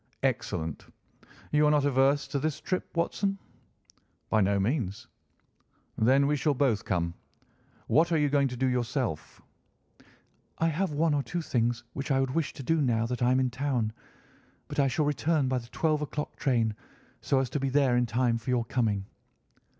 [0.23, 0.87] "Excellent.
[1.51, 3.37] You are not averse to this trip, Watson?"
[4.31, 5.05] "By no means."
[5.95, 7.13] "Then we shall both come.
[7.85, 9.43] What are you going to do yourself?"
[10.57, 13.29] "I have one or two things which I would wish to do now that I
[13.31, 13.93] am in town.
[14.67, 16.73] But I shall return by the twelve o'clock train,
[17.21, 19.05] so as to be there in time for your coming."